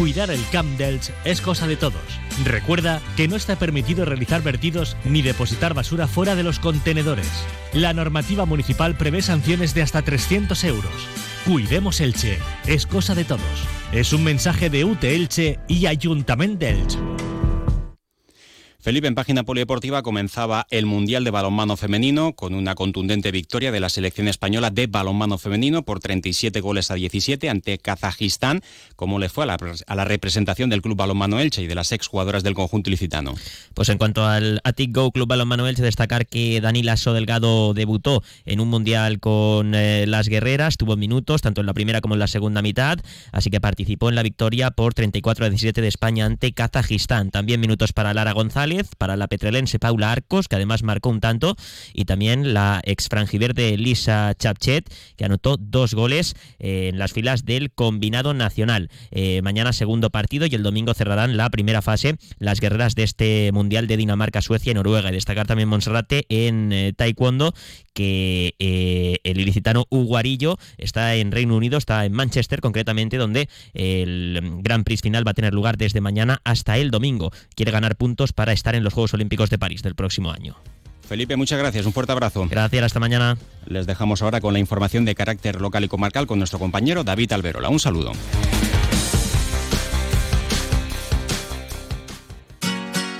Cuidar 0.00 0.30
el 0.30 0.40
Camp 0.50 0.78
Delch 0.78 1.10
es 1.26 1.42
cosa 1.42 1.66
de 1.66 1.76
todos. 1.76 2.00
Recuerda 2.42 3.02
que 3.18 3.28
no 3.28 3.36
está 3.36 3.56
permitido 3.56 4.06
realizar 4.06 4.42
vertidos 4.42 4.96
ni 5.04 5.20
depositar 5.20 5.74
basura 5.74 6.08
fuera 6.08 6.34
de 6.34 6.42
los 6.42 6.58
contenedores. 6.58 7.28
La 7.74 7.92
normativa 7.92 8.46
municipal 8.46 8.96
prevé 8.96 9.20
sanciones 9.20 9.74
de 9.74 9.82
hasta 9.82 10.00
300 10.00 10.64
euros. 10.64 10.90
Cuidemos 11.44 12.00
Elche, 12.00 12.38
es 12.66 12.86
cosa 12.86 13.14
de 13.14 13.24
todos. 13.24 13.42
Es 13.92 14.14
un 14.14 14.24
mensaje 14.24 14.70
de 14.70 14.86
UTE 14.86 15.16
Elche 15.16 15.58
y 15.68 15.84
Ayuntamiento 15.84 16.64
de. 16.64 17.29
Felipe, 18.82 19.06
en 19.06 19.14
página 19.14 19.42
polideportiva 19.42 20.02
comenzaba 20.02 20.66
el 20.70 20.86
Mundial 20.86 21.22
de 21.22 21.30
Balonmano 21.30 21.76
Femenino 21.76 22.32
con 22.32 22.54
una 22.54 22.74
contundente 22.74 23.30
victoria 23.30 23.72
de 23.72 23.78
la 23.78 23.90
selección 23.90 24.26
española 24.26 24.70
de 24.70 24.86
balonmano 24.86 25.36
femenino 25.36 25.82
por 25.82 26.00
37 26.00 26.62
goles 26.62 26.90
a 26.90 26.94
17 26.94 27.50
ante 27.50 27.76
Kazajistán. 27.76 28.62
¿Cómo 28.96 29.18
le 29.18 29.28
fue 29.28 29.44
a 29.44 29.94
la, 29.94 30.04
representación 30.06 30.70
del 30.70 30.80
Club 30.80 30.96
Balonmano 30.96 31.40
Elche 31.40 31.60
y 31.60 31.66
de 31.66 31.74
las 31.74 31.92
exjugadoras 31.92 32.42
del 32.42 32.54
conjunto 32.54 32.88
ilicitano? 32.88 33.34
Pues 33.74 33.90
en 33.90 33.98
cuanto 33.98 34.24
al 34.24 34.62
Atic 34.64 34.94
Go 34.94 35.12
Club 35.12 35.28
Balonmano 35.28 35.68
Elche, 35.68 35.82
destacar 35.82 36.26
que 36.26 36.62
Danila 36.62 36.96
Sodelgado 36.96 37.74
debutó 37.74 38.22
en 38.46 38.60
un 38.60 38.70
Mundial 38.70 39.20
con 39.20 39.74
eh, 39.74 40.06
las 40.06 40.28
guerreras, 40.28 40.78
tuvo 40.78 40.96
minutos 40.96 41.42
tanto 41.42 41.60
en 41.60 41.66
la 41.66 41.74
primera 41.74 42.00
como 42.00 42.14
en 42.14 42.20
la 42.20 42.28
segunda 42.28 42.62
mitad, 42.62 42.98
así 43.30 43.50
que 43.50 43.60
participó 43.60 44.08
en 44.08 44.14
la 44.14 44.22
victoria 44.22 44.70
por 44.70 44.94
34 44.94 45.44
a 45.44 45.50
17 45.50 45.82
de 45.82 45.88
España 45.88 46.24
ante 46.24 46.52
Kazajistán. 46.52 47.30
También 47.30 47.60
minutos 47.60 47.92
para 47.92 48.14
Lara 48.14 48.32
González 48.32 48.69
para 48.96 49.16
la 49.16 49.28
petrelense 49.28 49.78
Paula 49.78 50.12
Arcos, 50.12 50.48
que 50.48 50.56
además 50.56 50.82
marcó 50.82 51.10
un 51.10 51.20
tanto, 51.20 51.56
y 51.92 52.04
también 52.04 52.54
la 52.54 52.80
ex 52.84 53.08
frangiverde 53.08 53.76
Lisa 53.76 54.34
Chapchet, 54.38 54.92
que 55.16 55.24
anotó 55.24 55.56
dos 55.56 55.94
goles 55.94 56.34
eh, 56.58 56.88
en 56.88 56.98
las 56.98 57.12
filas 57.12 57.44
del 57.44 57.72
combinado 57.72 58.34
nacional. 58.34 58.90
Eh, 59.10 59.42
mañana 59.42 59.72
segundo 59.72 60.10
partido 60.10 60.46
y 60.46 60.54
el 60.54 60.62
domingo 60.62 60.94
cerrarán 60.94 61.36
la 61.36 61.50
primera 61.50 61.82
fase 61.82 62.16
las 62.38 62.60
guerreras 62.60 62.94
de 62.94 63.02
este 63.02 63.50
Mundial 63.52 63.86
de 63.86 63.96
Dinamarca, 63.96 64.42
Suecia 64.42 64.70
y 64.70 64.74
Noruega. 64.74 65.10
Y 65.10 65.12
destacar 65.12 65.46
también 65.46 65.68
Monserrate 65.68 66.26
en 66.28 66.72
eh, 66.72 66.92
Taekwondo, 66.96 67.52
que 67.92 68.54
el 69.24 69.40
ilicitano 69.40 69.86
Uguarillo 69.90 70.56
está 70.78 71.16
en 71.16 71.32
Reino 71.32 71.56
Unido, 71.56 71.76
está 71.76 72.04
en 72.04 72.12
Manchester 72.12 72.60
concretamente, 72.60 73.18
donde 73.18 73.48
el 73.74 74.58
Gran 74.62 74.84
Prix 74.84 75.02
final 75.02 75.26
va 75.26 75.32
a 75.32 75.34
tener 75.34 75.52
lugar 75.52 75.76
desde 75.76 76.00
mañana 76.00 76.40
hasta 76.44 76.78
el 76.78 76.90
domingo. 76.90 77.30
Quiere 77.54 77.72
ganar 77.72 77.96
puntos 77.96 78.32
para 78.32 78.52
estar 78.60 78.74
en 78.74 78.84
los 78.84 78.92
Juegos 78.92 79.14
Olímpicos 79.14 79.48
de 79.50 79.58
París 79.58 79.82
del 79.82 79.94
próximo 79.94 80.30
año. 80.30 80.56
Felipe, 81.08 81.34
muchas 81.36 81.58
gracias. 81.58 81.86
Un 81.86 81.92
fuerte 81.92 82.12
abrazo. 82.12 82.46
Gracias, 82.48 82.84
hasta 82.84 83.00
mañana. 83.00 83.36
Les 83.66 83.86
dejamos 83.86 84.22
ahora 84.22 84.40
con 84.40 84.52
la 84.52 84.60
información 84.60 85.04
de 85.04 85.14
carácter 85.14 85.60
local 85.60 85.82
y 85.82 85.88
comarcal 85.88 86.26
con 86.26 86.38
nuestro 86.38 86.58
compañero 86.58 87.02
David 87.02 87.32
Alberola. 87.32 87.68
Un 87.68 87.80
saludo. 87.80 88.12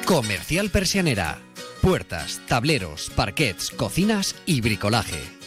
Comercial 0.04 0.70
Persianera. 0.70 1.38
Puertas, 1.80 2.40
tableros, 2.46 3.10
parquets, 3.16 3.70
cocinas 3.70 4.36
y 4.44 4.60
bricolaje 4.60 5.39